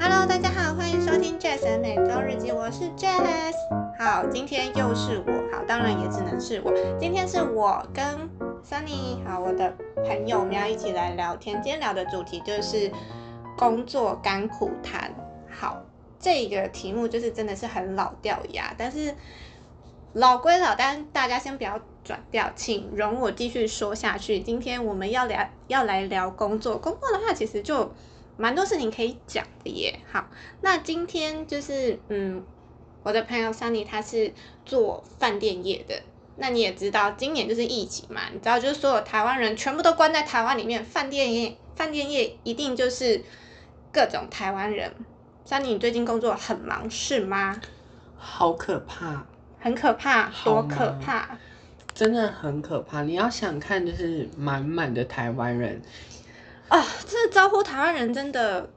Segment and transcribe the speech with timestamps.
[0.00, 3.52] Hello，大家好，欢迎收听 Jazz 每周日记，我是 Jazz。
[3.98, 6.72] 好，今天又是我，好，当然也只能是我。
[6.98, 8.02] 今天是我跟
[8.64, 11.60] Sunny，好，我的朋友，我们要一起来聊天。
[11.62, 12.90] 今天聊的主题就是
[13.58, 15.14] 工作甘苦谈。
[15.50, 15.82] 好，
[16.18, 19.14] 这个题目就是真的是很老掉牙，但是
[20.14, 24.40] 老归老，但大家先不要转掉，请容我继续说下去。
[24.40, 26.78] 今天我们要聊，要来聊工作。
[26.78, 27.92] 工作的话，其实就
[28.36, 30.00] 蛮多事情可以讲的耶。
[30.10, 30.28] 好，
[30.60, 32.44] 那今天就是嗯，
[33.02, 34.32] 我的朋友 Sunny 他是
[34.64, 36.02] 做饭店业的。
[36.36, 43.22] 那你也知道，今年就是疫情嘛，你知道，就是所有台湾人全部都关在台湾里面，饭店业饭店业一定就是
[43.92, 44.92] 各种台湾人。
[45.46, 47.60] Sunny，你最近工作很忙是吗？
[48.16, 49.26] 好可怕，
[49.60, 51.38] 很可怕，多好可怕！
[51.94, 53.02] 真的很可怕。
[53.02, 55.80] 你要想看，就是满满的台湾人，
[56.68, 56.84] 啊！
[57.06, 58.70] 这招呼台湾人真的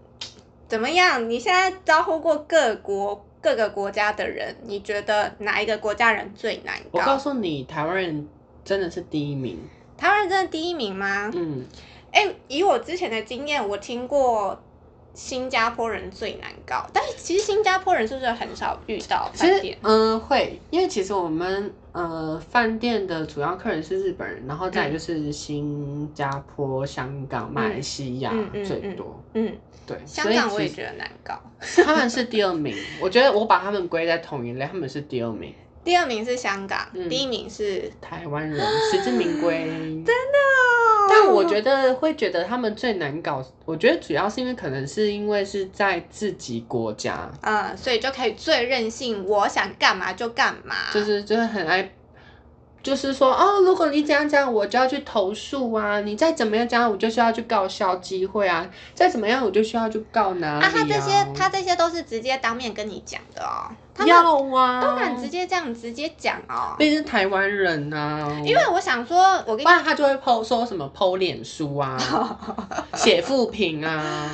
[0.67, 1.29] 怎么样？
[1.29, 7.17] 你现在招呼过各国各个国家的人，你觉得哪一个国家人最难我告？
[7.17, 8.27] 诉你，台湾人
[8.63, 9.59] 真的是第一名。
[9.97, 11.31] 台湾人真的第一名吗？
[11.33, 11.65] 嗯，
[12.11, 14.61] 哎、以我之前的经验，我听过
[15.15, 19.77] 新加坡人最难搞，但是其实新加坡人是不是很少遇到饭店？
[19.81, 28.31] 嗯、会，因为其实我们呃饭店的主要客人是日本人，然后再就是新加坡、香港、马来西亚
[28.65, 29.23] 最多。
[29.33, 29.55] 嗯，
[29.87, 31.39] 对，香港我也觉得难搞。
[31.83, 32.75] 他们是第二名。
[32.99, 35.53] 我觉得我把他们归在同一类，他们是第二名。
[35.85, 38.59] 第二名是香港，嗯第一名是台湾人
[38.91, 39.65] 实至名归。
[40.03, 40.74] 真的哦。
[41.07, 50.75] 但我觉得会觉得他们最难搞，我觉得主要是因为可能是因为是在自己国家，嗯，所以就可以最任性，我想干嘛就干嘛。
[50.93, 51.89] 就是就是很爱，
[52.85, 64.21] 就是说哦，如果你这样讲，我就要去投诉啊，你再怎么样讲，我就需要去告消基会啊，再怎么样我就需要去告哪里啊，他这些他这些都是直接当面跟你讲的哦，他要
[64.55, 66.75] 啊，都敢直接这样直接讲哦。
[66.77, 69.17] 毕竟是台湾人呐、啊，因为我想说，
[69.47, 71.97] 我跟你不然他就会 PO 说什么 PO 脸书啊，
[72.93, 74.29] 写负评啊，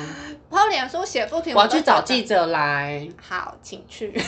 [0.50, 3.08] 剖脸书写不平，我要去找记记者来。
[3.26, 4.12] 好，请去。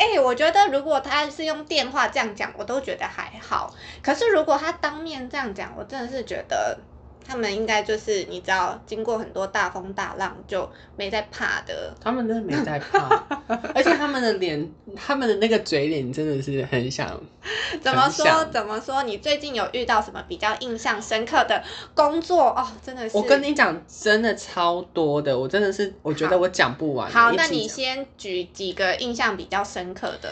[0.00, 3.70] 哎、我觉得如果他是用电话这样讲，我都觉得还好。
[4.02, 6.78] 可是如果他当面这样讲，我真的是觉得
[7.26, 11.94] 他们应该就是你知道，经过很多大风大浪就没在怕的。
[12.00, 13.08] 他们真的没在怕，
[13.74, 17.08] 而且他们的脸，他们的那个嘴脸真的是很想。
[17.80, 18.44] 怎么说？
[18.46, 19.02] 怎么说？
[19.04, 21.62] 你最近有遇到什么比较印象深刻的
[21.94, 22.66] 工作哦？
[22.84, 23.16] 真的是。
[23.16, 27.10] 我跟你讲，真的超多的，我真的是，我觉得我讲不完。
[27.10, 30.30] 好，那你先举几个印象比较深刻的。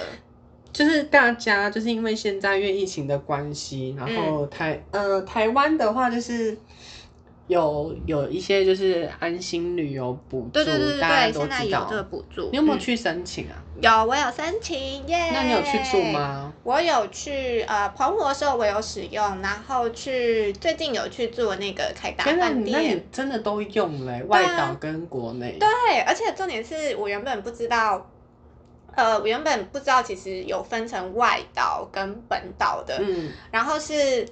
[0.79, 6.57] 就是大家就是因为现在因为疫情的关系，然后嗯台、呃台湾的话就是
[7.49, 12.43] 有有一些就是安心旅游补助，对对对对对，大家都知道这个补助。
[12.47, 13.57] 嗯你有没有去申请啊？
[13.81, 15.31] 有，我有申请耶。
[15.33, 16.01] 那你有去住？
[16.13, 16.53] 吗？
[16.63, 23.03] 我有去呃澎湖的时候我有使用，然后去最近有去住那个凯达饭店你。
[23.11, 25.57] 真的都用了、啊外岛跟国内。
[25.59, 28.09] 对，而且重点是我原本不知道，
[28.95, 34.27] 呃，我原本不知道其实有分成外岛跟本岛的，嗯，然后是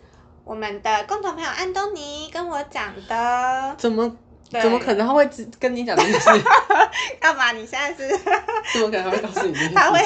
[0.45, 3.75] 我们的共同朋友安东尼跟我讲的。
[3.79, 4.17] 怎么对
[4.51, 6.31] 怎么可能他会只跟你讲这件事？
[7.21, 7.53] 干嘛？
[7.53, 8.09] 你现在是
[8.73, 9.55] 怎么可能他会告诉你？
[9.75, 9.99] 他会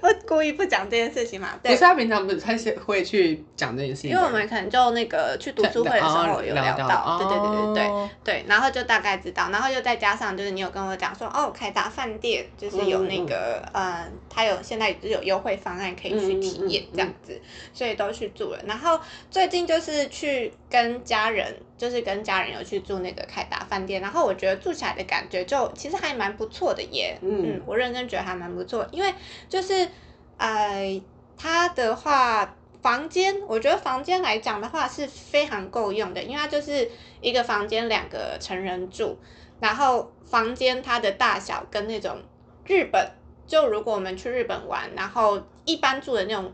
[0.00, 1.50] 不故意不讲这件事情嘛？
[1.62, 17.40] 对不是，他平常不是他是会去讲这件事情，因为我们可能就那个去读书会的时候有聊到，对对对对对哦对，然后就大概知道，然后又再加上就是你有跟我讲说，哦，凯达饭店就是有那个，嗯，他有现在就有优惠方案可以去体验这样子，
[17.72, 18.58] 所以都去住了。
[18.66, 18.98] 然后
[19.30, 29.12] 最近就是去跟家人，就是跟家人有去住那个凯达饭店，然后我觉得住起来的感觉就其实还蛮不错的耶，嗯嗯，我认真觉得还蛮不错，因为
[29.48, 29.88] 就是
[30.36, 31.02] 呃，
[31.36, 32.54] 它的话。
[32.82, 36.90] 房间，我觉得房间来讲的话是非常够用的，因为它就是
[37.20, 39.16] 一个房间两个成人住，
[39.60, 42.20] 然后房间它的大小跟那种
[42.66, 43.08] 日本，
[43.46, 46.52] 就如果我们去日本玩，然后一般住的那种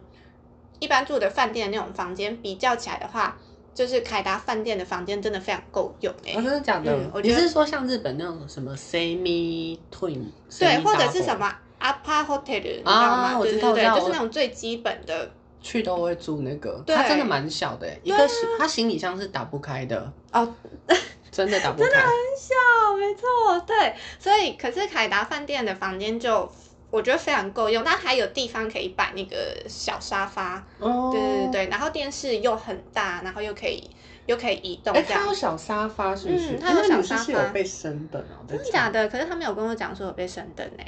[0.81, 3.39] 一般住的饭店的那种房间比较起来的话，
[3.79, 6.93] 就是凯达饭店的房间真的非常够用哎、哦，真的假的？
[6.93, 10.25] 嗯我觉得你是说像日本那种什么 semi twin，
[10.59, 11.49] 对或者是什么
[11.79, 13.39] Apa Hotel，你知道啊吗？
[13.39, 15.31] 我对对对，知道我知道就是那种最基本的。
[15.63, 16.97] 去都会住那个，对。
[16.97, 18.23] 它真的蛮小的欸，一对啊。
[18.23, 20.53] 个是它行李箱是打不开的，哦，
[21.31, 21.87] 真的打不开。
[21.89, 26.51] 真的很小，没错，对，所以可是凯达饭店的房间就
[26.91, 29.37] 我觉得非常够用，那还有地方可以摆那个
[29.69, 33.91] 小沙发，哦，对对对，然后电视又很大，然后又可以
[34.27, 35.35] 又可以移动哎，这样它有。
[35.35, 36.53] 小沙发是不是？
[36.57, 39.09] 嗯它有小沙发是有被升等哦，真的假的？
[39.09, 40.85] 可是他没有跟我讲说有被升等呢。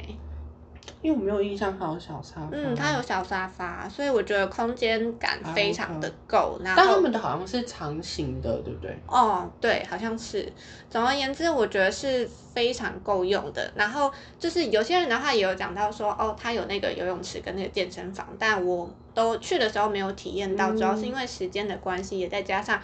[1.01, 2.49] 因为我没有印象它有小沙发。
[2.51, 6.59] 嗯，它有小沙发，所以我觉得空间感非常的够。
[6.63, 8.95] 然但他们的好像是长形的，对不对？
[9.07, 10.51] 哦，对，好像是。
[10.89, 13.71] 总而言之，我觉得是非常够用的。
[13.75, 22.79] 然后就是有些人的话也有讲到说，哦，他有那个游泳池跟那个健身房，但我都去的时候没有体验到，主要是因为时间的关系，也再加上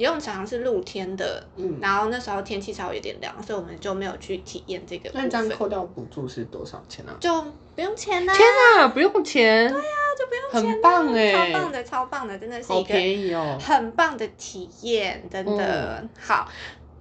[0.00, 7.14] 游泳池好像是露天的，嗯，然后那时候天气稍微有点凉，所以我们就没有去体验这个那这样，扣掉补助是多少钱啊？
[7.20, 7.30] 就
[7.74, 8.48] 不用钱啊、天
[8.78, 9.84] 啊，不用钱，对啊，
[10.18, 13.58] 就不用钱很棒啦哎，超棒的，超棒的，真的是好一个便宜哦。
[13.60, 16.48] 很棒的体验，真的、好。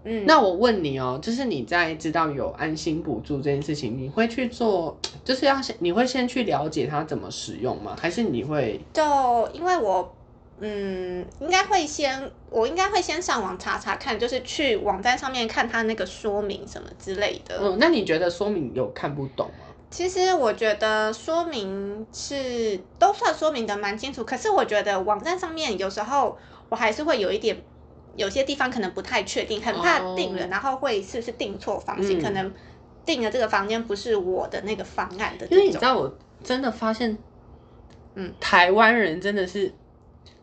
[0.06, 7.98] 嗯，那我问你哦，就是你在知道有安心补助这件事情，你会去做，就是要先，你会先去了解它怎么使用吗？
[8.00, 8.80] 还是你会？
[8.94, 9.04] 就
[9.52, 10.16] 因为我，
[10.62, 17.58] 嗯，应该会先，我应该会先上网查查看，就是去网站上面看他那个说明什么之类的。
[17.62, 19.66] 嗯，那你觉得说明有看不懂吗？
[19.90, 26.38] 其实我觉得说明是都算说明的蛮清楚，可是我觉得网站上面有时候
[26.70, 27.58] 我还是会有一点，
[28.16, 32.54] 有些地方可能不太确定，很怕哦订了，然后会是不是订错房型，嗯可能
[33.06, 35.72] 订了这个房间不是我的那个方案的因为你。
[35.72, 37.18] 知道，我真的发现，
[38.14, 39.74] 嗯，台湾人真的是，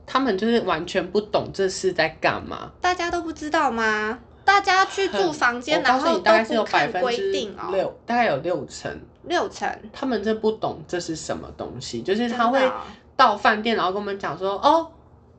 [0.07, 2.71] 他们就是完全不懂这是在干嘛。
[2.81, 4.19] 大家都不知道吗？
[4.45, 12.71] 大家去住房间，然后大概都是有不看规百分之定哦，六，大概有六成，六成，他们真不懂这是什么东西，就是他会
[13.17, 14.89] 到饭店，然后跟我们讲说，哦，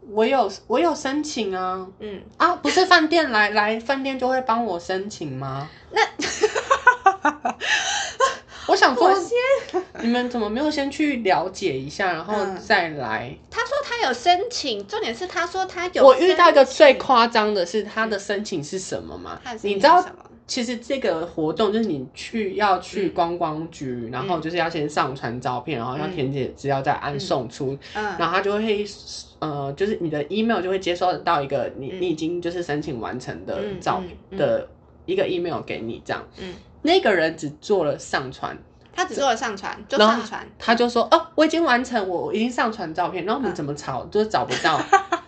[0.10, 5.70] 我有我有申请啊，嗯，啊，不是饭店来来饭店就会帮我申请吗？
[5.90, 6.02] 那
[8.68, 12.58] 我想说先，你们怎么没有先去了解一下，然后嗯。
[12.58, 13.36] 再来？
[13.50, 20.06] 他说他有申请，重点是他说他有，我遇到一个最夸张的是，他的申请是什么吗你知道？
[20.46, 23.14] 其实这个活动就是你去要去嗯。
[23.14, 28.86] 观光局，然后就是要先上传照片，然后要填写资料，再按送出，嗯，然后他就会
[29.40, 32.02] 呃，就是你的 email 就会接收到一个你、嗯。
[32.02, 34.38] 你已经就是申请完成的嗯照嗯嗯。
[34.38, 34.68] 的
[35.06, 36.26] 一个 email 给你这样。
[36.88, 38.58] 嗯，那个人只做了上传，
[38.96, 44.80] 他只做了上传，就上传，他就说哦，我已经完成，我已经上传照片，然后我们嗯怎么找 就是找不到，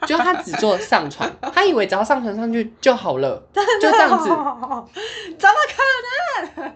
[0.07, 4.29] 就他只做上传， 他以为只要上传上去就好了，就这样子。
[5.37, 6.71] 怎么可能？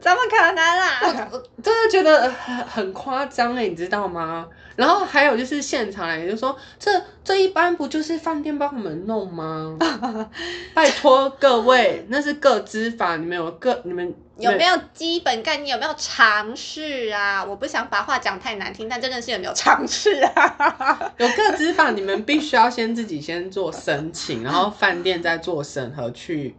[0.00, 1.28] 怎么可能啊？
[1.32, 4.46] 我真的觉得很很夸张哎，你知道吗？
[4.76, 6.90] 然后还有就是现场来就说，这
[7.24, 9.76] 这一般不就是饭店帮我们弄吗？
[10.74, 15.68] 拜托各位，那是各资法，你们有各你们有没有基本概念？
[15.68, 17.44] 有没有尝试啊？
[17.44, 21.12] 我不想把话讲太难听，但真的是有没有尝试啊？
[21.16, 21.90] 有个资法？
[21.92, 26.54] 你们必须要先自己先做申请，然后饭店再做审核去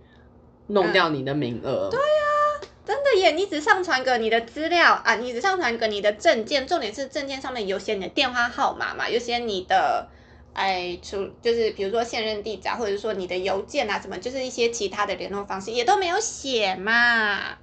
[0.68, 1.90] 弄掉你的名额。
[1.92, 2.00] 对，
[2.86, 3.32] 真的耶！
[3.32, 10.10] 你只上传个你的资料啊，你只上传个你的证件，重点是证件上面有写你的电话号码嘛，有写你的。
[10.54, 17.60] 哎，除就是比如说现任地址啊，或者说你的邮件啊，什么就是一些其他的联络方式也都没有写嘛。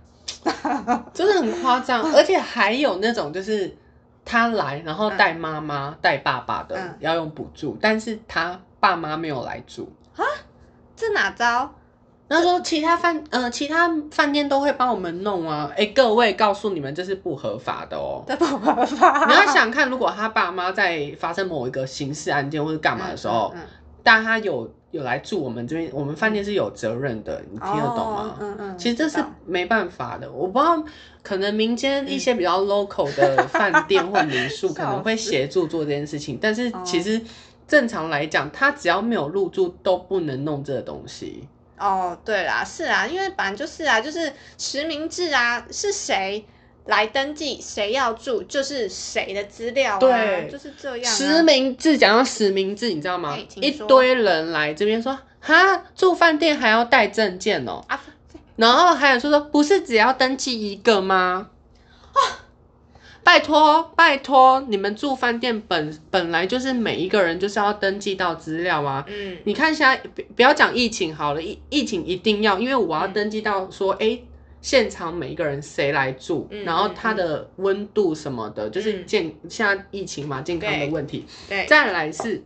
[1.13, 3.77] 真的很夸张， 而且还有那种就是
[4.25, 10.25] 他来，然后带妈妈、带爸爸的嗯要用补助，但是他爸妈没有来住啊。
[10.97, 11.71] 这哪招？
[12.27, 18.25] 他说其他饭呃其他饭店都会帮我们弄啊，哎、各位告诉你们这是不合法的哦。
[18.27, 19.27] 这不合法。
[19.27, 23.55] 你要想看，如果他爸妈在发生某一个刑事案件或者干嘛的时候，
[24.03, 28.37] 但他有有来住我们这边，我们饭店是有责任的，你听得懂吗？
[28.39, 30.85] 哦嗯嗯，其实这是没办法的，我不知道，
[31.21, 37.21] 可能民间一些比较 local 的饭店或民 宿可能会协助做这件事情，但是其实
[37.67, 41.49] 正常来讲，他只要没有入住都不能弄这个东西。
[41.77, 46.45] 哦，对啦，是啊，因为本来就是啊，就是实名制啊，是谁
[46.87, 51.17] 来登记，谁要住，就是谁的资料啊，对就是这样、啊。
[51.17, 53.37] 实名制，讲到实名制，你知道吗？
[53.57, 58.01] 一堆人来这边说，哈，住饭店还要带证件哦，啊，
[58.57, 61.49] 然后还有说说，不是只要登记一个吗？
[63.23, 69.03] 拜托拜托，你们住饭店本本来就是每一个人就是要登记到资料啊。
[69.09, 74.21] 嗯，你看现在不不要讲疫情好了，疫疫情一定要，因为我要登记到说，哎、
[74.65, 81.27] 现场每一个人谁来住，嗯然后他的温度什么的，就是嗯健现在疫情嘛，健康的问题。
[81.47, 82.43] 对，再来是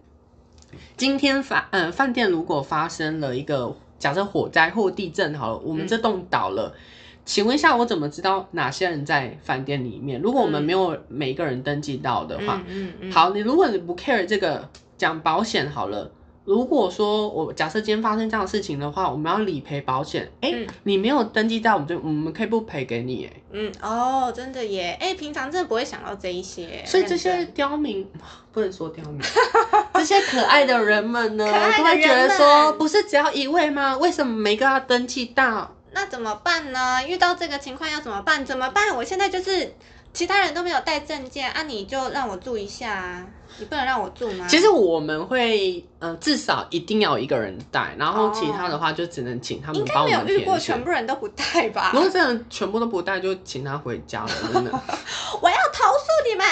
[0.96, 6.74] 今天饭呃饭店如果发生了一个假设火灾或地震好了，我们嗯这栋倒了。
[7.24, 10.20] 请问一下，我怎么知道哪些人在饭店里面？
[10.20, 16.10] 如果我们嗯没有每一个人登记到的话，嗯嗯，好，你如果你不 care 这个讲保险好了。
[16.48, 28.08] 如果说我假设今天发生这样的事情的话，我们要理赔保险，哎、嗯你没有登记到，我们就我们可以不赔给你，哎，嗯哦，真的耶，哎，平常真的不会想到这一些，所以这些刁民
[28.50, 29.20] 不能说刁民，
[29.92, 31.44] 这些可爱的人们呢，
[31.76, 33.98] 都会觉得人说，不是只要一位吗？
[33.98, 35.76] 为什么每个要登记到？
[35.92, 37.06] 那怎么办呢？
[37.06, 38.42] 遇到这个情况要怎么办？
[38.42, 38.96] 怎么办？
[38.96, 39.74] 我现在就是
[40.14, 43.26] 其他人都没有带证件啊，你就让我住一下啊，
[43.58, 44.46] 你不能让我住吗？
[44.48, 50.62] 其实我们会，呃，至少一定要有一个人带，然后哦其他的话就只能请他们应该帮我没有遇过们。
[50.62, 51.90] 全部人都不带吧？
[51.92, 54.70] 如果真的全部都不带，就请他回家了，真的。
[55.40, 56.46] 我要投诉你们，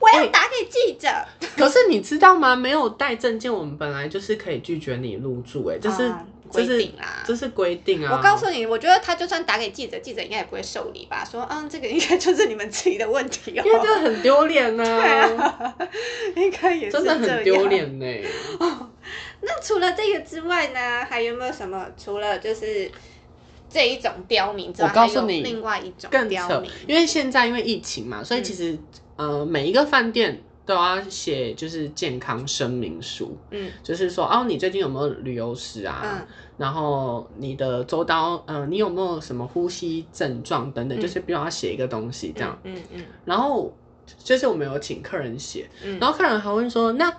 [0.00, 1.08] 我要哎打给记者。
[1.56, 2.56] 可是你知道吗？
[2.56, 6.12] 没有带证件，我们本来就是可以拒绝你入住，哎，就是
[6.52, 8.16] 规定啦这是规定啊。
[8.16, 11.24] 我告诉你，我觉得他就算打给记者，记者应该也不会受理吧？
[11.24, 13.62] 说，嗯，这个应该就是你们自己的问题哦。
[13.64, 15.76] 因为这很丢脸呢， 对啊，
[16.36, 17.66] 应该也是真的很丢。
[17.66, 18.06] 脸呢。
[19.40, 21.86] 那除了这个之外呢，还有没有什么？
[21.96, 22.90] 除了就是
[23.68, 28.78] 这一种刁民之外，我告诉你还有另外一种更扯刁民，，因为现在因为疫情嘛，所以其实、
[29.16, 36.02] 呃每一个饭店都要写就是健康声明书，嗯就是说哦你最近有没有旅游史啊？
[36.04, 36.26] 嗯
[36.58, 42.56] 然后你的周遭，呃，你有没有什么呼吸症状等等，嗯就是必须要写一个东西这样。
[42.62, 43.74] 嗯嗯然后
[44.18, 47.12] 就是我们有请客人写，嗯，然后客人还问说，那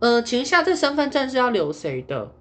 [0.00, 2.32] 呃，请一下这身份证是要留谁的？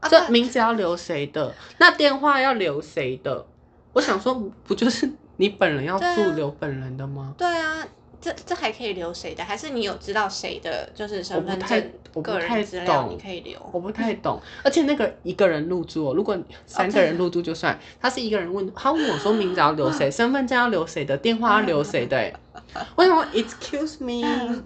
[0.00, 1.54] 啊这名字要留谁的？
[1.78, 3.46] 那电话要留谁的？
[3.92, 7.34] 我想说，不就是你本人要住留本人的吗？
[7.38, 7.86] 对啊，
[8.26, 9.44] 这这还可以留谁的？
[9.44, 13.56] 还是你有知道谁的，就是身份证、我不太个人资料你可以留？
[13.72, 22.34] 我不太懂，而且那个一个人入住、哦，如果三个人入住就算，他是一个人问，他问我说名字要留谁， 身份证要留谁的，电话要留谁的、欸，
[22.96, 24.64] 我想说，excuse me，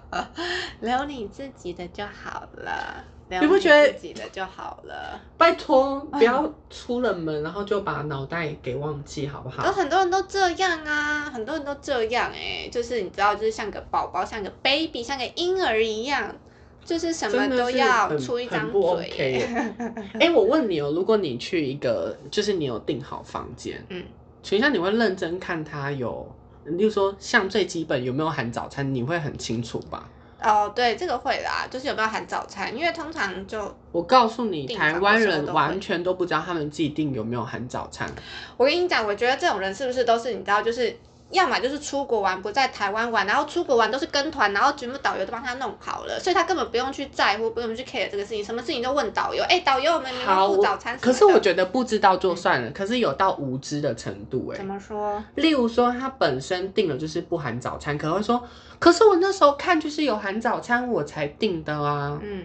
[0.80, 5.20] 留你自己的就好了，留你不觉得自己的就好了？
[5.38, 9.72] 拜托不要出了门，然后就把脑袋给忘记好不好有？
[9.72, 16.34] 很多人都这样啊，很多人都这样哎、就是你知道，就是像个宝宝，像个 baby，像个婴儿一样，
[16.84, 19.48] 就是什么都要出一张嘴。
[20.20, 24.04] 哎、 我问你哦，如果你去一个，就是你有订好房间，嗯，
[24.42, 26.30] 请问一下，你会认真看它有，
[26.66, 30.08] 例如说像最基本有没有含早餐，你会很清楚吧？
[30.44, 38.06] 哦，对，这个会啦，就是有没有含早餐，因为通常就我告诉你，订房的台湾人时候都会完全都不知道他们自己订有没有含早餐。
[38.58, 40.94] 我跟你讲，我觉得这种人是不是都是你知道，就是
[41.34, 49.42] 要么就是出国玩不在台湾玩，然后出国玩都是跟团，然后全部导游都帮他弄好了，所以他根本不用去在乎，不用去 care 这个事情，什么事情都问导游。
[49.44, 55.22] 哎，导游，我们明天付早餐可是我得觉得不知道就算了，可是有到无知的程度哎、怎么说？
[55.34, 58.42] 例如说，他本身订了就是不含早餐，可能会说，
[58.78, 62.18] 可是我那时候看就是有含早餐，我才订的啊。
[62.22, 62.44] 嗯，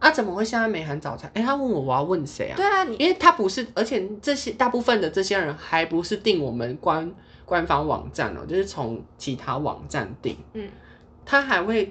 [0.00, 1.30] 啊，怎么会现在没含早餐？
[1.34, 2.56] 哎、他问我我要问谁啊？
[2.56, 7.10] 对啊，你因为他不是，而且这些大部分的这些人还不是订我们官
[7.44, 10.68] 官方网站哦，就是从其他网站订，嗯。
[11.26, 11.90] 他还会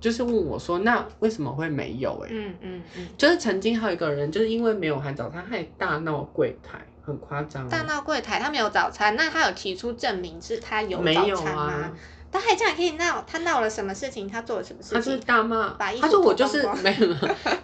[0.00, 11.62] 就是问我说，那为什么会没有、哎、嗯嗯嗯，就是曾经还有一个人，就是因为没有含早餐，他还大闹柜台，很夸张、大闹柜台，他没有早餐，那他有提出证明是他有早餐吗？
[11.62, 11.92] 啊，
[12.32, 14.28] 他还这样可以闹，他闹了什么事情？
[14.28, 14.98] 他做了什么事情？
[14.98, 15.18] 他就是？
[15.18, 17.16] 大骂，把衣服他说我就是没有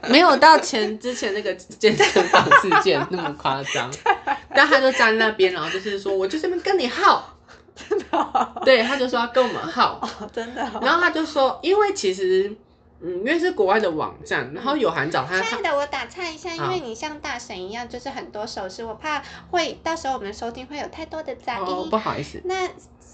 [0.08, 3.90] 没有到前之前那个健身房事件那么夸张，
[4.54, 7.36] 但他就站那边，然后就是说我就这边跟你耗，
[7.74, 10.80] 真的对，他就说要跟我们耗，哦，真的、哦。
[10.82, 12.52] 然后他就说，因为其实
[13.00, 21.66] 嗯，因为是国外的网站，然后有含早餐，亲爱的，我打岔一下，因好为你像大神一样，就是很多手势，我怕会到时候我们收听会有太多的杂音。
[21.66, 22.66] 哦，不好意思，那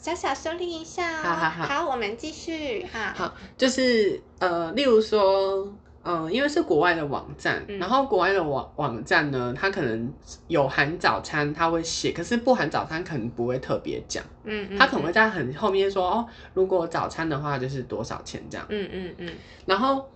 [0.03, 1.23] 小小收敛一下哦。
[1.23, 3.15] 好好好我们继续哈。
[3.17, 10.13] 好，就是呃，例如说，嗯、因为是国外的网站，嗯然后国外的网网站呢，它可能
[10.49, 14.77] 有含早餐，它会写，可是不含早餐可能不会特别讲，嗯嗯。
[14.77, 19.33] 它可能会在很后面说，哦，如果早餐的话就是多少钱这样，嗯嗯嗯
[19.67, 20.11] 然后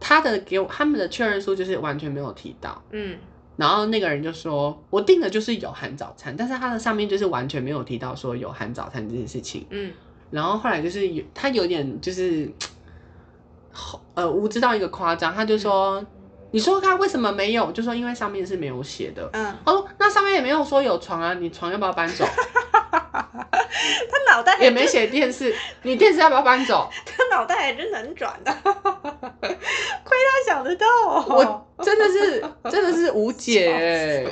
[0.00, 2.82] 他的给我他们的确认书就是完全没有提到。
[2.90, 3.16] 嗯
[3.60, 9.66] 然后那个人就说：“我订的就是有含早餐，但是它的上面就是完全没有提到说有含早餐这件事情。
[9.68, 9.92] 嗯
[10.30, 12.50] 然后后来就是有他有点就是，
[14.14, 16.02] 呃，无知到一个夸张，他就说
[16.52, 19.28] ：“你说他为什么没有？”就说因为上面是没有写的。
[19.34, 22.24] 嗯，他说：“那上面也没有说有床啊，你床要不要搬走？
[22.90, 26.88] 他脑袋也没写电视，你电视要不要搬走？
[27.04, 28.52] 他脑袋还真能转的，
[29.40, 29.56] 亏
[30.30, 31.24] 他想得到哦。
[31.28, 34.28] 我真的是真的是无解 欸。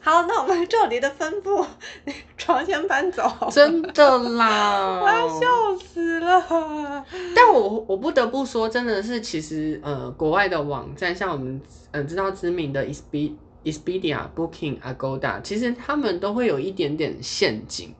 [0.00, 1.64] 好，那我们就你的吩咐，
[2.04, 3.30] 你 床先搬走。
[3.50, 7.04] 真的啦， 我要笑死了。
[7.34, 11.54] 但我我不得不说，真的是其实呃，国外的网站，像我们
[11.92, 13.32] 嗯、呃知道知名的 Expe
[13.64, 17.94] Expedia、Booking、Agoda，其实他们都会有一点点陷阱。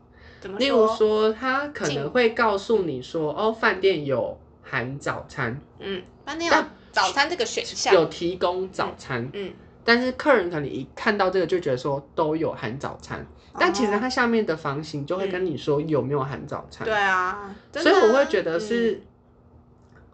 [0.56, 9.50] 例如说，他可能会告诉你说，哦，饭店有含早餐，嗯，饭店有早餐这个选项，有提供早餐，嗯，
[9.82, 13.26] 但是客人可能一看到这个就觉得说都有含早餐，
[13.58, 16.84] 但其实哦它下面的房型就会跟你说有没有含早餐。
[16.84, 19.02] 对啊，所以我会觉得是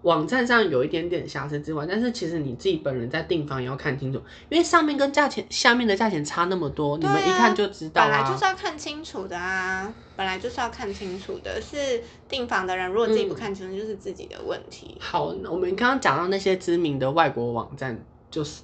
[0.04, 8.44] 网站上有一点点瑕疵之外，但是其实你自己本人在订房也要看清楚，因为上面跟价钱下面的价钱差那么多，你们一看就知道啊本来就是。
[8.44, 14.96] 要看清楚的啊，本来就是要看清楚的，是订房的人如果自己不看清楚，就是自己的问题。
[15.00, 17.98] 好，那我们刚刚讲到那些知名的外国网站，
[18.30, 18.62] 就是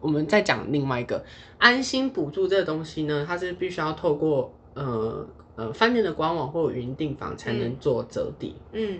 [0.00, 1.22] 我们再讲另外一个
[1.58, 8.56] 安心补助这个东西呢，它是必须要透过呃呃饭店的官网或云订房才能做折抵。
[8.72, 8.98] 嗯，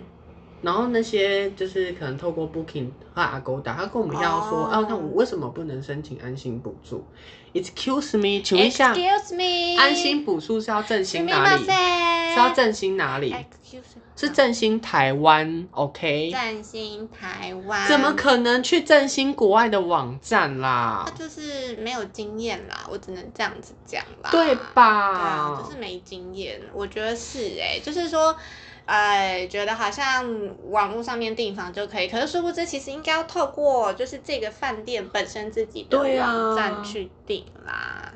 [0.63, 7.05] 然后那些就是可能透过 Booking 和 Agoda，他跟我们要说，哦啊，那我为什么不能申请安心补助
[7.53, 11.65] ？Excuse me，请问一下，Excuse me，安心补助是要振兴哪里？
[11.65, 11.71] 是
[12.33, 13.35] 是要振兴哪里
[14.15, 16.31] 是振兴台湾，OK？
[16.31, 21.11] 振兴台湾，怎么可能去振兴国外的网站啦他？
[21.17, 24.29] 就是没有经验啦，我只能这样子讲啦。
[24.31, 24.83] 对对吧？
[24.85, 28.35] 啊，就是没经验，我觉得是哎、就是说，
[28.85, 30.25] 呃，觉得好像
[30.69, 38.13] 网络上面订房就可以，可是殊不知其实应该要透过就是这个饭店本身自己的网站去订啦。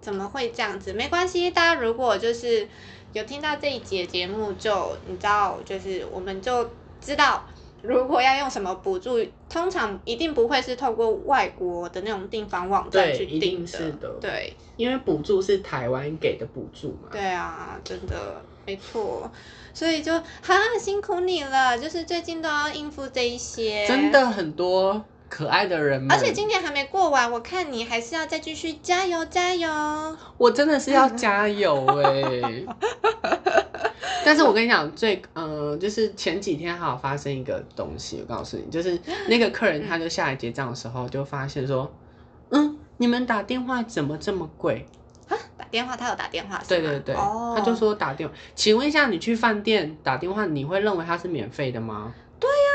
[0.00, 0.92] 怎么会这样子？
[0.92, 2.68] 没关系，大家如果就是
[3.12, 7.44] 有听到这一节节目就，你知道，就是我们就知道。
[7.82, 9.18] 如果要用什么补助，
[9.48, 17.08] 通常一定不会是透过外国的那种订房网站去订的对，因为补助是台湾给的补助嘛。
[17.10, 19.30] 对啊，真的没错，
[19.72, 24.10] 所以就哈辛苦你了，就是最近都要应付这一些，真。
[24.10, 29.70] 的很多可爱的人们，而且今年还没过完，我看你还是要再继续加油加油。
[30.36, 32.66] 我真的是要加油哎、
[34.26, 41.90] 但是我跟你讲，最呃，就是前几天还有发生一个东西，我告诉你，就是那个客人他就下来结账的时候，就发现说，
[42.50, 44.84] 嗯，你们打电话怎么这么贵？
[45.28, 46.60] 啊，打电话，他有打电话？
[46.66, 52.12] 对对对，哦，他就说打电话，请问一下，你去饭店打电话，你会认为它是免费的吗？
[52.40, 52.69] 对呀、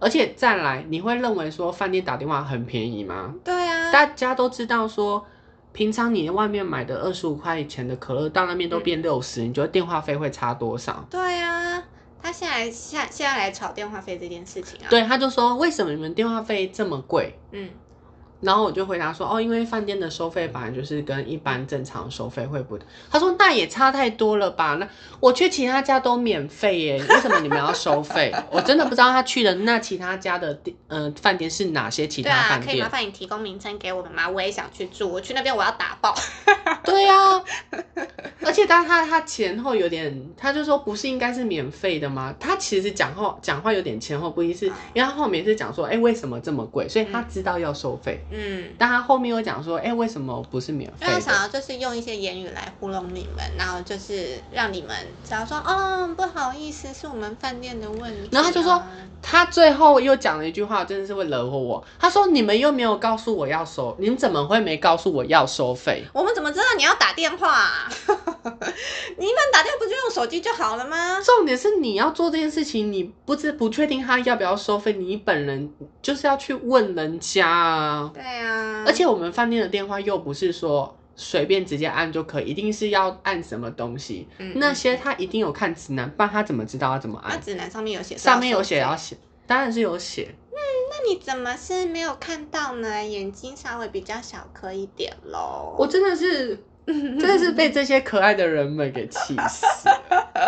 [0.00, 3.34] 而且再来，你会认为说饭店打电话很便宜吗？
[3.44, 5.24] 对啊，大家都知道说，
[5.72, 11.04] 平常你外面买的二十五块钱的可乐，到那边都变六十、你觉得电话费会差多少？
[11.10, 11.82] 对啊，
[12.22, 17.38] 他现在现现在来炒电话费这件事情啊，，对，他就说为什么你们电话费这么贵？
[17.52, 17.68] 嗯，
[18.40, 22.78] 然后我就回答说，哦，因为饭店的收费本来就是跟一般正常收费会不。
[23.10, 24.76] 他说那也差太多了吧？
[24.76, 28.32] 那我去其他家都免费耶，为什么你们要收费？
[28.50, 32.88] 我真的不知道他去的那其他家的店，呃，饭店是哪些其他饭店可以麻？
[32.88, 34.28] 烦你提供名称给我们吗？
[34.28, 36.14] 我也想去住，我去那边我要打爆。
[36.84, 37.14] 对呀、
[38.42, 42.34] 而且但他他前后有点，他就说不是应该是免费的吗？
[42.38, 46.88] 他其实讲话讲话有点前后不一，是因为他后面是讲说，哎、为什么这么贵？
[46.88, 51.42] 所以他知道要收费，嗯，但他后面又讲说，哎、为什么不是免费因为他想？
[51.42, 58.82] 要就是用一些言语来糊弄你们，然后就是让你们只要说哦不好意思，是我们饭店的问题啊、然后他就说
[59.20, 61.84] 他最后又讲了一句话，真的是会惹火我。
[61.98, 66.04] 他说：“你们又没有告诉我要收，你们怎么会没告诉我要收费？
[66.12, 67.88] 我们怎么知道你要打电话、啊？
[68.06, 71.20] 你们打电话不就用手机就好了吗？
[71.20, 78.10] 重点是你要做这件事情，你不知不确定他要不要收费，你本人就是要去问人家啊。
[78.18, 84.28] 对啊，而且我们饭店的电话又不是说随便直接按就可以，一定是要按什么东西。
[84.38, 87.34] 嗯那些他一定有看指南，不然他怎么知道要怎么按？
[87.34, 90.34] 那指南上面有写，上面有写要写，当然是有写。
[90.90, 93.04] 那你怎么是没有看到呢？
[93.04, 95.76] 眼睛稍微比较小颗一点喽。
[95.78, 99.66] 我真的是，真的是被这些可爱的人们给气死，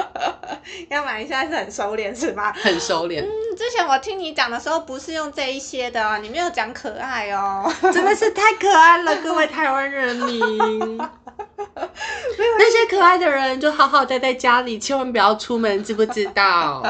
[0.89, 2.53] 要不然你现在是很收敛是吧？
[2.57, 3.23] 很收敛。
[3.23, 7.71] 嗯，之前我听你讲的时候不是用这一些的哦，你没有讲可爱哦。
[7.93, 10.99] 真的是太可爱了，各位台湾人民。
[10.99, 16.83] 那些可爱的人就好好待在家里，千万不要出门，知不知道？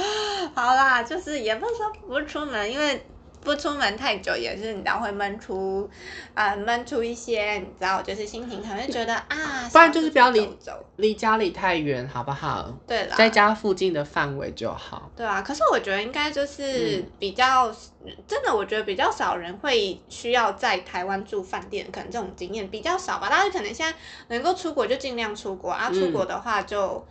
[0.54, 3.06] 好啦，就是也不是说不出门，因为
[3.40, 5.88] 不出门太久也是，你知道会闷出，
[6.34, 10.84] 啊、闷出一些，你知道，就是心情可能会觉得啊，不然就是不要离走走。
[10.96, 12.76] 离家里太远，好不好？
[12.86, 15.10] 对啦，在家附近的范围就好。
[15.16, 17.72] 对啊，可是我觉得应该就是嗯比较、
[18.26, 23.30] 真的，我觉得比较少人会需要在台湾住饭店，可能这种经验比较少吧。
[23.30, 23.96] 大家可能现在
[24.28, 27.06] 能够出国就尽量出国啊，出国的话就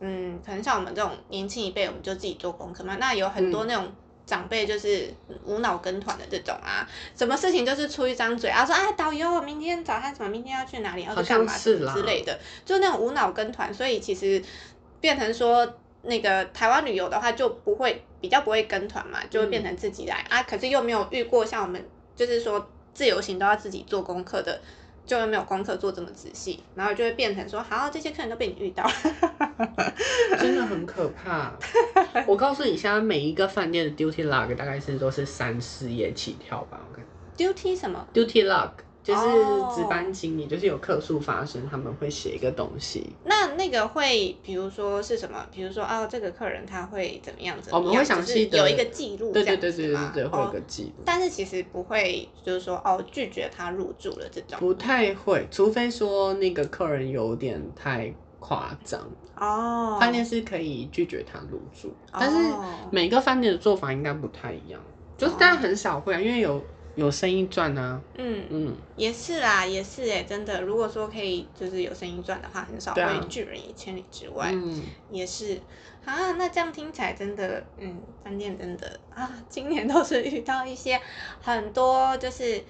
[0.00, 2.96] 嗯可能像我们这种年轻一辈，我们就自己做功课嘛。
[3.00, 3.90] 那有很多那种。
[4.30, 5.12] 长辈就是
[5.44, 14.40] 无脑跟团的这种啊，什么事情就是出一张嘴啊，说啊导游，明天早上什么，明天要去哪里，要去干嘛之类的，就那种无脑跟团，所以其实
[15.00, 15.66] 变成说
[16.02, 20.44] 那个台湾旅游的话，就不会比较不会跟团嘛，就会变成自己来、啊。
[20.44, 24.60] 可是又没有遇过像我们就是说自由行都要自己做功课的，
[25.10, 28.92] 就会没有功课做这么仔细，然后就会变成说，好，这些客人都被你遇到了。
[30.38, 31.52] 真的很可怕。
[32.28, 36.80] 我告诉你，现在每一个饭店的 duty log 大概是都是三四页起跳吧。
[36.88, 37.04] 我看
[37.36, 38.70] duty 什么？duty log
[39.10, 43.12] 就是哦值班经理，就是有客诉发生，他们会写一个东西。
[43.24, 45.44] 那那个会，比如说是什么？
[45.52, 47.86] 比如说哦，这个客人他会怎么样怎么样？
[47.86, 51.02] 我们会详细的有一个记录，对对对对对对，会有哦个记录。
[51.04, 54.58] 但是其实不会，就是说哦，拒绝他入住了这种。
[54.60, 59.00] 不太会，除非说那个客人有点太夸张，
[59.36, 64.80] 哦，饭店是可以拒绝他入住，但是哦每个饭店的做法应该不太一样，
[65.18, 66.62] 就是当然很少会啊，因为有
[67.00, 75.60] 有生意赚啊，嗯，嗯，也是啦，也是哎，真的，如果说可以就是有生意赚的话，很少会拒人于千里之外，嗯，也是。
[76.04, 76.32] 啊。
[76.32, 81.00] 那这样听起来真的，嗯，饭店真的啊，今年都是遇到一些
[81.42, 82.62] 很多就是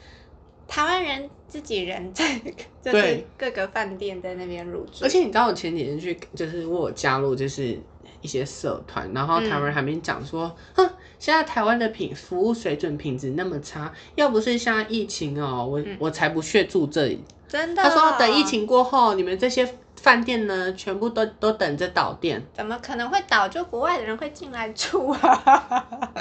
[0.67, 2.39] 台湾人自己人在
[2.83, 3.27] 就是对。
[3.37, 7.79] 各个饭店在那边入住，而且你知道我前几天去，就是我有加入就是
[8.21, 10.89] 一些社团，然后台湾人还没讲说，哼，
[11.21, 17.23] 现在台湾的品服务水准品质那么差，要不是现在疫情哦，我、我才不屑住这里。
[17.47, 19.69] 真的，他说等疫情过后，你们这些
[20.03, 22.43] 饭店呢，全部都都等着倒店。
[22.55, 23.47] 怎么可能会倒？
[23.49, 25.87] 就国外的人会进来住啊？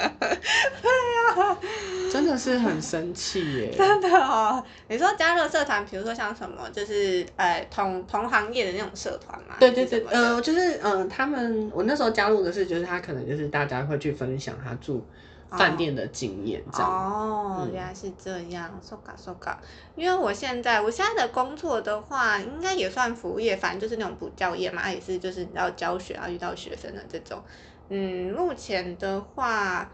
[2.12, 3.70] 真的是很生气耶！
[3.78, 9.54] 真的哦，你说加入社团，比如说像什么，就是呃同同行业的那种社团嘛？
[9.60, 15.06] 对对对呃，就是呃，他们我那时候加入的是，就是他可能就是大家会去分享他住
[15.50, 16.88] 饭店的经验这样。
[16.90, 19.56] 哦，嗯原来是这样，so ga so ga。
[19.96, 27.42] 因为我现在我现在的工作的话，应该也算服务业，反正就是那种补教业嘛，也是就是你要教学啊，遇到学生的这种。
[27.88, 29.90] 嗯，目前的话，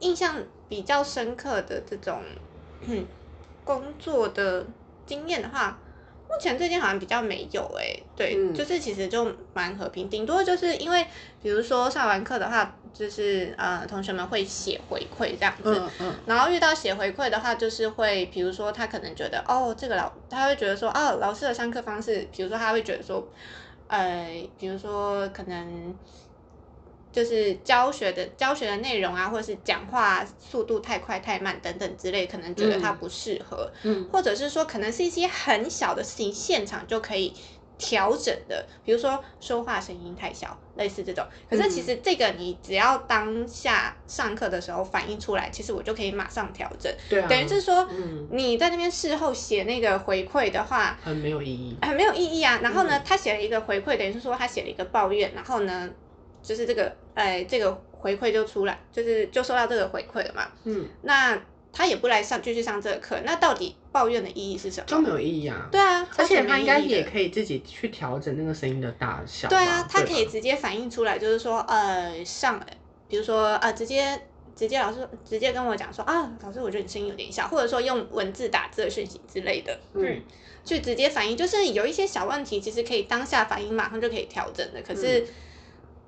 [0.00, 0.36] 印象
[0.68, 2.22] 比较深刻的这种
[2.82, 3.06] 嗯
[3.64, 4.66] 工作的
[5.06, 5.78] 经验的话，
[6.34, 8.54] 目前最近好像比较没有诶、对，嗯。
[8.54, 11.06] 就是其实就蛮和平，顶多就是因为
[11.40, 23.28] 比如说上完课的话，就是呃同学们会写回馈这样子，嗯嗯，然后遇到写回馈的话，就是会，比如说他可能觉得，哦，这个老，他会觉得说，哦，老师的上课方式，比如说他会觉得说，
[23.88, 25.94] 呃，比如说可能
[27.12, 37.32] 就是教学的教学的内容啊，或者是讲话速度太快太慢等等之类，可能觉得他不适合，嗯或者是说可能是一些很小的事情，现场就可以。
[37.78, 41.26] 调整的，比如说说话声音太小，类似这种。
[41.50, 46.94] 可是其实这个你只要当下上课的时候反映出来，其实我就可以马上调整。
[47.10, 51.76] 对啊，等于是说，嗯，你在那边事后写那个回馈的话，很没有意义。
[51.82, 52.60] 很没有意义啊。
[52.62, 55.90] 然后呢，嗯他写了一个回馈，等于是说他写了一个抱怨，然后呢，
[56.42, 60.48] 就是这个，哎，这个回馈就出来，就是就收到这个回馈了嘛。
[60.64, 61.40] 嗯，那
[61.72, 64.86] 他也不来上继续上这个课，那到底抱怨的意义是什么？
[64.86, 65.68] 就没有意义啊。
[65.72, 69.56] 对啊，而且他应该也可以自己去调整那个声音的大小吧。
[69.56, 72.60] 对啊，他可以直接反映出来，就是说，呃，上，
[73.08, 74.20] 比如说，呃，直接
[74.54, 80.22] 直接老师直接跟我讲说，啊，老师，我觉得你声音有点小，或者说用文字打字的讯息之类的，嗯嗯，
[80.64, 85.26] 去直接反映，就是有一些小问题，其实可以当下反映，马上就可以调整的，可是。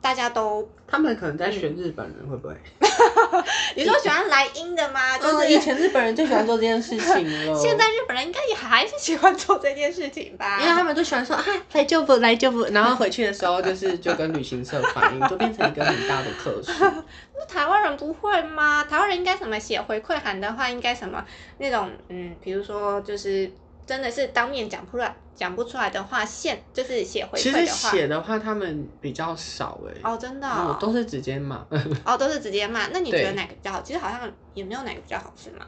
[0.04, 2.54] 大家都，他们可能在选日本人，会不会？
[3.74, 5.16] 你说喜欢来英的吗？
[5.16, 7.56] 就嗯，是以前日本人最喜欢做这件事情了。
[7.58, 10.60] 现在日本人应该也还是喜欢做这件事情吧？
[10.60, 16.70] 因为他们都喜欢说啊，来就不来就不，然后回去的时候就是就跟旅行社反映，就变成一个很大的客诉。
[17.34, 18.84] 那台湾人不会吗？
[18.84, 21.24] 台湾人应该什么写回馈函的话，应该什么
[21.56, 23.50] 那种嗯，比如说就是
[23.86, 27.90] 真的是当面讲不出来讲不出来的话，现就是写回其实馈的话。
[27.90, 31.66] 写的话他们比较少哎、哦，真的都是直接骂。
[32.04, 32.86] 哦，都是直接骂。
[32.92, 33.82] 那你觉得哪个比较好？
[33.82, 35.66] 其实好像也没有哪个比较好，是吗？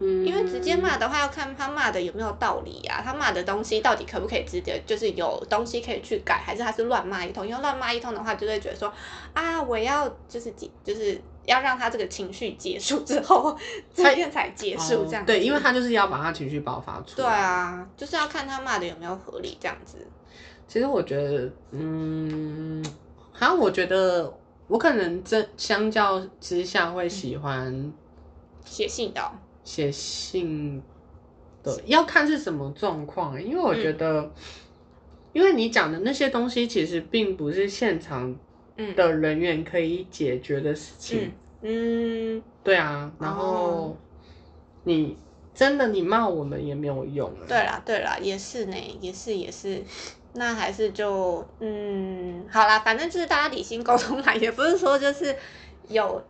[0.00, 7.46] 嗯，因为直接骂的话，要看他骂的有没有道理呀、他骂的东西到底可不可以直接，就是有东西可以去改，还是他是乱骂一通？
[7.46, 8.92] 因为乱骂一通的话，就会觉得说
[9.34, 13.56] 啊，我要就是就是要让他这个情绪结束之后，
[13.94, 17.40] 这边才结束这样、哦对，因为他就是要把他情绪爆发出来对来。
[17.40, 19.98] 啊，就是要看他骂的有没有合理这样子。
[20.66, 22.84] 其实我觉得，嗯，
[23.32, 24.32] 好像我觉得
[24.66, 27.92] 我可能真相较之下会喜欢
[28.64, 29.30] 写信的哦、
[29.62, 30.82] 写信
[31.62, 34.32] 的，要看是什么状况，因为我觉得，
[35.34, 38.38] 因为你讲的那些东西其实并不是现场嗯
[38.94, 41.32] 的人员可以解决的事情。
[41.62, 43.96] 嗯嗯，对啊，然后哦
[44.82, 45.16] 你
[45.54, 47.46] 真的你骂我们也没有用了。
[47.48, 49.82] 对啦对啦，也是呢，也是也是。
[50.34, 55.34] 那还是就嗯，好啦，反正就是大家理性沟通嘛，也不是说就是
[55.88, 56.22] 有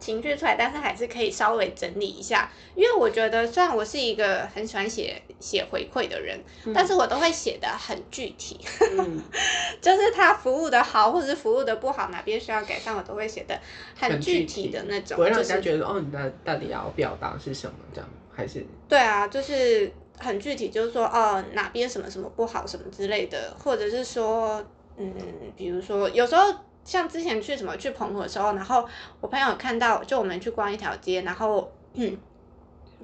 [0.00, 2.50] 情绪出来，但是还是可以稍微整理一下。
[2.74, 6.72] 因为我觉得，虽然我是一个很喜欢写写回馈的人，嗯。
[6.72, 8.60] 但是我都会写的很具体，
[8.96, 9.22] 嗯，
[9.82, 13.58] 就是他服务的好或者是服务的不好，哪边需要改善，我都会写的
[13.98, 18.64] 很很具具体体的那种，不会让人家就是觉得哦，你到到底要表达是什么这样，还是？
[18.88, 24.64] 对啊，就是很具体，就是说哦哪边什么什么不好什么之类的，或者是说
[24.96, 25.12] 嗯，
[25.56, 26.42] 比如说有时候
[26.88, 28.88] 像之前去什么去澎湖的时候，然后
[29.20, 32.16] 我朋友看到就我们去逛一条街，然后嗯，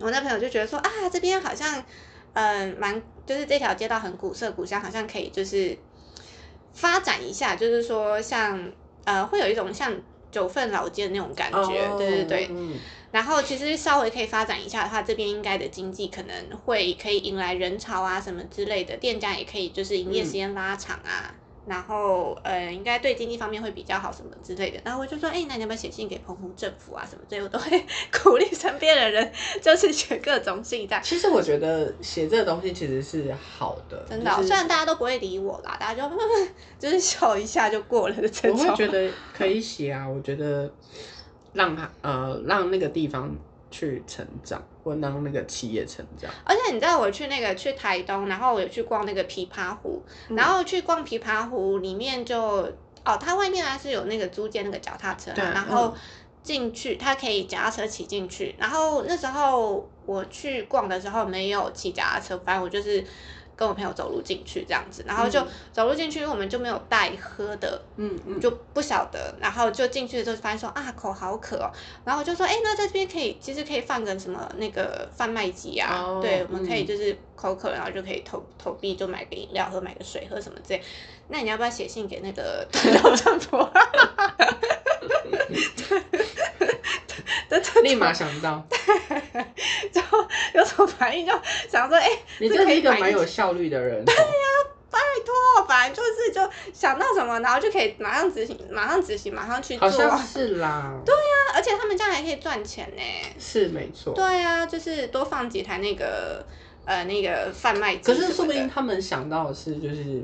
[0.01, 1.85] 我那朋友就觉得说啊这边好像
[2.33, 5.77] 嗯蛮就是这条街道很古色古香，好像可以就是
[6.73, 8.73] 发展一下，就是说像
[9.05, 9.95] 呃会有一种像
[10.33, 12.49] 九份老街的那种感觉，对对对。
[12.51, 12.79] 嗯
[13.15, 21.33] 然后其实稍微可以发展一下的话，这边应该的经济可能会可以迎来人潮啊什么之类的，店家也可以就是营业时间拉长啊，
[21.67, 24.81] 然后呃应该对经济方面会比较好什么之类的。
[24.85, 27.85] 然后我就说，哎，那你要不要写信给澎湖政府啊什么之类的，我都会
[28.23, 31.03] 鼓励身边的人就是写各种信这样。
[31.03, 36.17] 其实我觉得写这个东西其实是好的，真的哦、就是虽然大家都不会理我啦，大家就
[36.79, 38.59] 就是笑一下就过了的这种。
[38.59, 40.71] 我会觉得可以写啊，我觉得
[41.55, 43.35] 让他呃让那个地方
[43.75, 46.31] 去成长，或让那个企业成长。
[46.45, 52.39] 而且你知道我去那个去台东，然后我有去逛那个琵琶湖，嗯然后去逛琵琶湖里面就
[53.05, 55.95] 哦，它外面还是有那个租借那个脚踏车然后嗯
[56.45, 63.05] 进去它可以脚踏车骑进去，然后那时候我去逛的时候没有骑脚踏车，反正我就是
[63.57, 71.71] 跟我朋友走路进去这样子，然后就嗯走路进去，因为我们就没有带喝的，嗯嗯，就不晓得，然后就进去的时候发现说啊口好渴哦，
[72.05, 80.83] 然后我就说哎、那在这边可以其实可以放个什么那个贩卖机啊，哦对，我们可以嗯就是口渴，然后就可以投投币就买个饮料喝，买个水喝什么之类。
[81.29, 82.67] 那你要不要写信给那个？
[87.49, 88.79] 对对立马想到，对
[89.91, 90.01] 就
[90.55, 91.33] 有什么反应就
[91.69, 94.05] 想说哎、你真是一个蛮有效率的人。
[94.05, 94.15] 对
[94.91, 96.41] 拜托，反正就是就
[96.73, 99.91] 想到什么，然后就可以马上执行，马上执行，马上去做好。
[99.91, 103.03] 像是啦， 对呀，而且他们这样还可以赚钱呢。
[103.39, 104.15] 是没错。
[104.15, 106.47] 对啊，就是多放几台那个
[106.85, 108.03] 呃那个贩卖机。
[108.05, 110.23] 可是说不定他们想到的是就是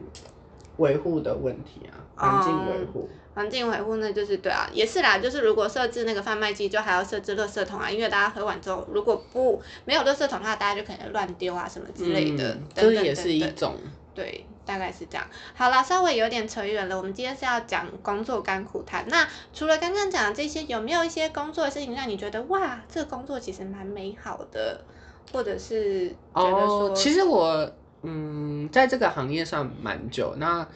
[0.77, 3.11] 维护的问题啊，环境维护。
[3.41, 13.75] 环境维护那就是对啊，也是啦，就是如果设置那个贩卖机，就还要设置垃圾桶啊，因为大家喝完之后，如果不没有垃圾桶的话，大家就可能乱丢啊什么之类的，嗯等等这也是一种。
[14.15, 15.27] 对，大概是这样。
[15.55, 16.97] 好了，稍微有点扯远了。
[16.97, 19.07] 我们今天是要讲工作甘苦谈。
[19.09, 24.85] 那除了刚刚讲的这些，有没有一些工作的事情让你觉得哇，这个工作其实蛮美好的，
[25.33, 27.71] 或者是觉得说，哦，其实我
[28.03, 30.67] 嗯，在这个行业上蛮久，那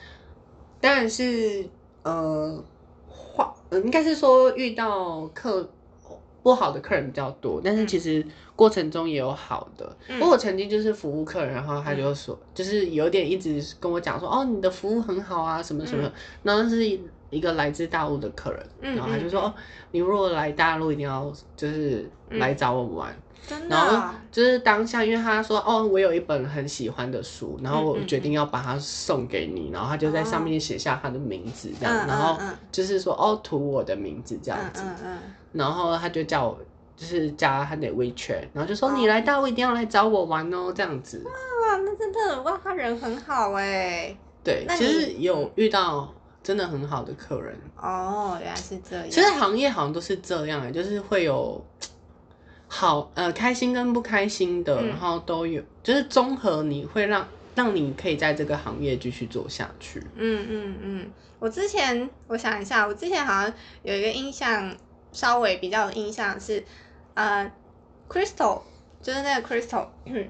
[0.80, 1.68] 当然是
[2.04, 2.64] 呃，
[3.08, 5.68] 话呃应该是说遇到客
[6.42, 9.96] 不好的客人比较多，但是其实过程中也有好的。
[10.08, 16.12] 嗯我曾经就是服务客人，然后他就说，就是有点一直跟我讲说，哦，你的服务很好啊，什么什么，
[16.42, 16.86] 然后是
[17.30, 19.48] 一个来自大陆的客人，嗯然后他就说，嗯。
[19.48, 19.54] 哦，
[19.92, 23.16] 你如果来大陆一定要就是来找我玩。
[23.46, 35.18] 真的然后啊、就是当下，因为他说哦，我有一本很喜欢的书，然后我决定要把它送给你，然后他就在上面写下他的名字这样，嗯然后嗯就是说哦，涂我的名字这样嗯子，嗯嗯，
[35.52, 36.58] 然后他就叫我
[36.96, 41.22] 就是加他的 WeChat，然后就说、哦你来大陆一定要来找我玩哦这样子。
[41.24, 44.16] 哇，那真的哇，他人很好哎。
[44.42, 49.10] 对，其实有遇到真的很好的客人，哦，原来是这样。
[49.10, 51.64] 其实行业好像都是这样，就是会有
[52.76, 54.88] 好呃开心跟不开心的，嗯。
[54.88, 60.00] 然后都有，就是综合你会让让你可以在这个行业继续做下去。
[60.16, 64.76] 嗯嗯嗯，我之前我想一下，我之前好像有一个印象，
[65.12, 66.64] 稍微比较有印象是，
[67.14, 67.48] 呃
[68.08, 68.62] ，Crystal，
[69.00, 70.28] 就是那个 Crystal，嗯，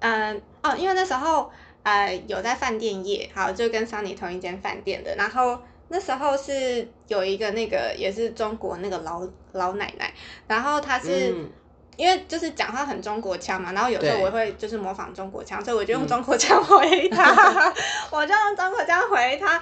[0.00, 1.50] 呃，哦，因为那时候
[1.82, 9.22] 呃有在饭店业，好，就跟 Sunny 同一间饭店的，然后那时候是有一个那个也是中国那个老
[9.52, 10.12] 老奶奶，
[10.46, 11.50] 然后她是、嗯。
[11.96, 16.06] 因为就是讲话很中国腔嘛，然后有时候我会就是模仿中国腔，所以我就用嗯。
[16.06, 17.24] 中国腔回她，
[18.12, 19.58] 我就用中国腔回她。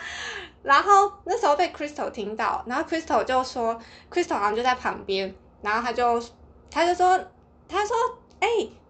[0.65, 5.33] 然后那时候被 Crystal 听到，然后 Crystal 就说，Crystal 好像就在旁边，
[5.63, 6.21] 然后他就
[6.73, 7.17] 他就说，
[7.69, 7.97] 他说，
[8.41, 8.49] 哎、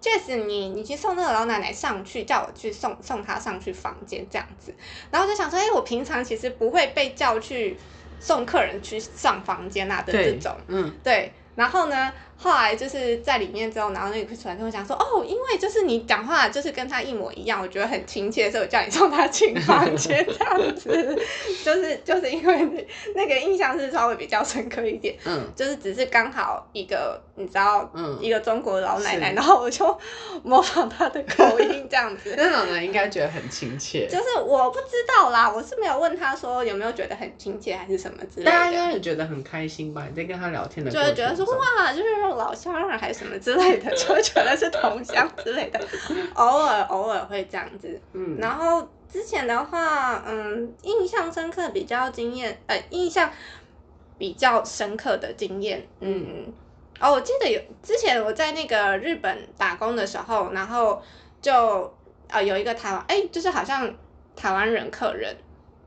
[0.09, 4.75] e s s 你你去送那个老奶奶上去，叫我去送送她上去房间这样子。
[5.11, 7.79] 然后就想说，哎、我平常其实不会被叫去
[8.19, 11.33] 送客人去上房间啊的这对种，嗯，对。
[11.55, 21.19] 然后呢，后来就是在里面之后，然后那个 Chris 来跟我讲说，哦，因为就是你讲话就是跟他一模一样，我觉得很亲切，所以我叫你送他进房间 这样子，
[21.65, 27.91] 就是就是因为那那个印象是稍微比较深刻一点，嗯就是只是刚好一个你知道。
[27.97, 29.97] 嗯，一个中国老奶奶，然后我就
[30.43, 38.51] 模仿她的口音这样子， 那老人应该觉得很亲切，就是我不知道啦，我是没有问她说有没有觉得很亲切还是什么之类的。
[38.51, 40.07] 大家应该也觉得很开心吧？
[40.11, 45.81] 你在跟他聊天的就觉得说哇，就是老乡啊，还是什么之类的， 就会觉得是同乡之类的，
[46.35, 48.01] 偶尔偶尔会这样子。
[48.13, 53.31] 嗯，然后之前的话，嗯，印象深刻比较经验，呃，印象
[54.19, 56.53] 比较深刻的经验，嗯，
[57.01, 61.03] 哦，我记得有之前我在那个日本打工的时候，然后
[61.43, 61.93] 就
[62.29, 63.93] 呃有一个台湾，哎，就是好像
[64.37, 65.35] 台湾人客人。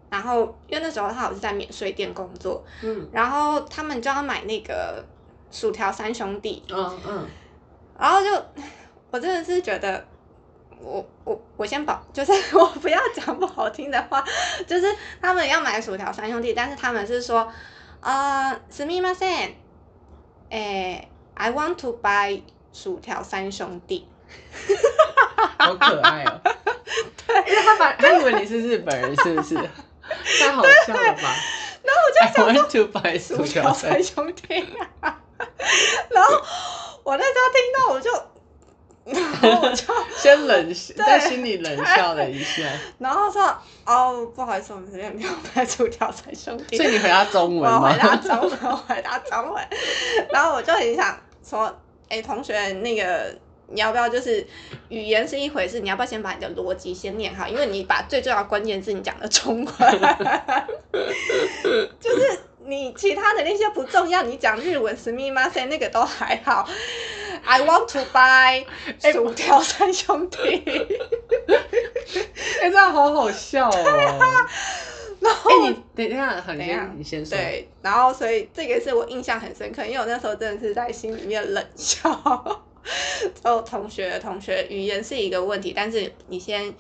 [0.10, 5.04] 然后，因为那时候他好像是在免税店工作，嗯然后他们就要买那个
[5.51, 7.29] 薯条三兄弟，嗯嗯，
[7.99, 8.31] 然后就
[9.11, 10.07] 我真的是觉得，
[10.81, 14.25] 我我我先保， 就是我不要讲不好听的话，
[14.67, 14.87] 就是
[15.21, 17.53] 他们要买薯条三兄弟，但是他们是说，
[18.01, 19.51] 呃，すみません，
[20.51, 24.09] 诶，I want to buy 薯条三兄弟，
[25.59, 26.41] 好可爱哦。
[27.27, 29.55] 对，因为他把他以为你是日本人，是不是？
[29.55, 31.35] 太好笑了吧？
[31.83, 34.67] 然后我就想 I want to buy 薯条条三三兄弟、
[35.01, 35.21] 啊，
[36.10, 36.42] 然后
[37.04, 38.12] 我那时候听到我就，
[39.22, 39.84] 然后我就。
[40.18, 42.64] 先冷，在心里冷笑了一下。
[43.00, 46.76] 然后说哦，不好意思，我们这边没有卖薯条三兄弟。
[46.76, 47.98] 所以你回答中文吗我回？
[48.00, 49.64] 答中文，我回答中文。
[50.32, 51.74] 然后我就很想说，
[52.10, 54.46] 哎，同学，那个你要不要就是
[54.90, 57.48] 语言是一回事，你要不要先把你的逻辑先念好？
[57.48, 59.76] 因为你把最重要的关键字你讲的中文，
[62.00, 66.69] 就是你其他的那些不重要，你讲日文すみません那个都还好。
[67.45, 68.65] I want to buy
[69.13, 70.63] 薯条三兄弟。
[72.61, 74.49] 哎，这样好好笑哦。
[75.21, 77.37] 然后哎，你等一下，好，你等一下先，你先说。
[77.37, 82.11] 对，然后所以这个是我印象很深刻，因为我那时候真的是在心里面冷笑。
[83.45, 86.75] 哦，同学，同学，语言是一个问题，但是你先，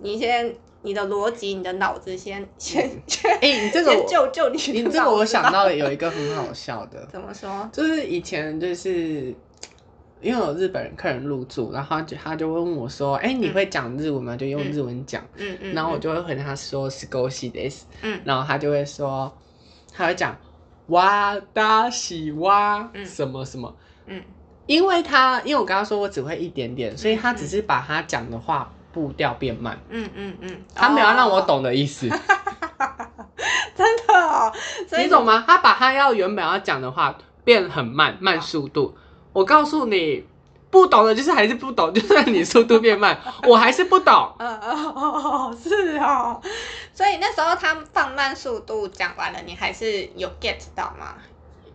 [0.00, 0.54] 你先，
[0.85, 7.69] 你的逻辑，你的脑子先先 先哎，你这个先我，救救你你这个我想到了有一个很好笑的， 怎么说？
[7.73, 9.35] 就是以前就是。
[10.21, 19.31] 因为有日本人客人入住，然后他就他就问我说：“哎、你会讲日文吗？”就用日文讲，嗯嗯，然后我就会回他说 s k o s i this，嗯然后他就会说，
[19.93, 20.35] 他会讲
[20.87, 23.75] 哇达西哇嗯什么什么，
[24.07, 24.19] 嗯
[24.65, 32.07] 因为他因为我刚刚说我只会一点点，所以他只是把他讲的话步调变慢，嗯嗯嗯，他没有要让我哦，懂的意思，
[33.75, 34.49] 真的哦，
[34.87, 35.43] 所以你懂吗？
[35.45, 38.95] 他把他要原本要讲的话变很慢，慢速度。
[39.33, 40.25] 我告诉你，
[40.71, 44.31] 不懂的就是还是不懂， 就算你速度变慢， 我还是不懂。
[44.39, 46.41] 嗯嗯哦，是哦，
[46.93, 51.15] 所以那时候他放慢速度讲完了，你还是有 get 到吗？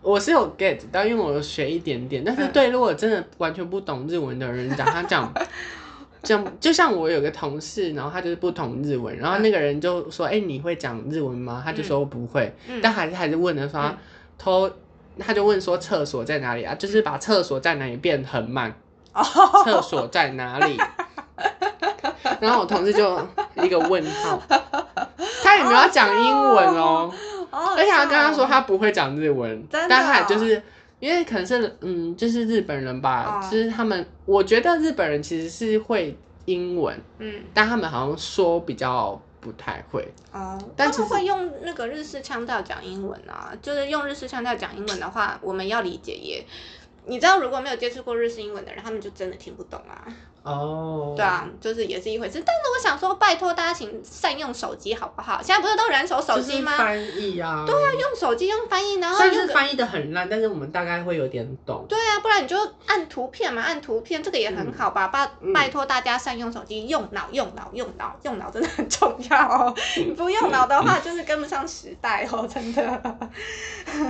[0.01, 5.31] 我是有 get 到，因为我有学一点点，但是嗯对如果真的完全不懂日文的人讲，他讲
[6.23, 13.97] 讲，就像我有个同事，然后他就是不懂日文，然后那个人就说：“哎、你会讲日文吗？”他就说不会，嗯但还是还是问了说嗯
[14.37, 14.71] 偷，
[15.19, 16.75] 他就问说厕所在哪里啊？
[16.75, 18.73] 就是把厕所在哪里变很慢，
[19.13, 19.23] 哦，
[19.63, 20.77] 厕所在哪里？
[22.39, 23.19] 然后我同事就
[23.61, 24.41] 一个问号，
[25.43, 27.11] 他也没有讲英文哦。
[27.51, 30.61] 哦而且他跟他说他不会讲日文，但他也哦就是
[31.01, 40.07] 因为可能是嗯，就是日本人吧，哦就是他们，我觉得日本人其实是会英文，嗯但他们好像说比较不太会。
[40.31, 46.45] 哦，但其实他们会用那个日式腔调讲英文啊，就是用日式腔调讲英文的话，我们要理解也。
[47.07, 50.05] 你知道，如果没有接触过日式英文的人，他们就真的听不懂啊。
[50.43, 52.41] 哦，对啊，就是也是一回事。
[52.45, 55.41] 但是我想说，拜托大家请善用手机好不好？
[55.43, 56.77] 现在不是都人手手机吗？
[56.77, 61.85] 翻译啊，对啊，用手机用翻译，然后虽然用个是翻译的很烂，但是我们大概会有点懂。
[61.87, 65.07] 对啊，不然你就按图片嘛，按图片这个也很好吧？
[65.09, 69.75] 拜、嗯拜托大家善用手机，用脑，用脑，用脑，用脑真的很重要哦。
[69.97, 73.19] 你不用脑的话，就是跟不上时代哦，真的。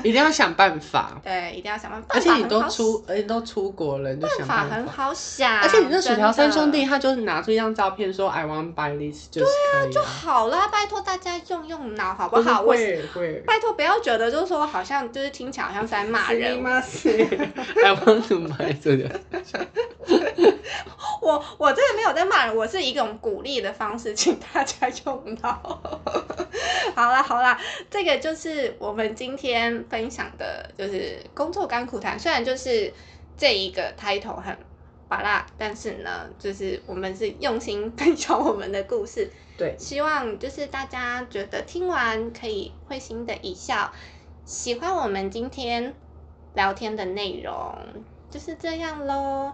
[0.04, 1.20] 一定要想办法。
[1.24, 2.08] 对，一定要想办法。
[2.12, 4.76] 而且你都出，而且都出国了，你就想办法。
[4.76, 10.06] 很好想，而且你那薯条三兄弟，他就是拿出一张照片说 I want buy this 就是可以就啊。
[10.06, 12.62] 好啦，拜托大家用用脑好不好？
[12.62, 13.44] 我会会。
[13.48, 19.20] 拜托不要觉得就是说好像就是听起来好像是在骂人， I want to buy 这个。
[21.22, 25.82] 我我真的没有在骂人，我是以一种鼓励的方式，请大家用脑。
[26.96, 27.60] 好啦好啦，
[27.90, 32.20] 这个就是我们今天分享的，就是工作甘苦谈。
[32.20, 32.92] 虽然就是
[33.38, 34.58] 这一个 title 很
[35.12, 43.92] 拔辣，但是呢，就是我们是用心分享我们的故事，对，希望就是大家觉得听完可以会心的一笑，
[44.46, 45.94] 喜欢我们今天
[46.54, 47.76] 聊天的内容，
[48.30, 49.52] 就是这样喽。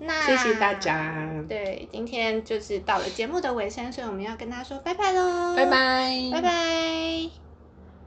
[0.00, 0.74] 那谢谢大。
[0.74, 7.47] 家，对，今天就是到了节目的尾声，所以我们要跟大家说拜拜喽，拜，拜，拜拜。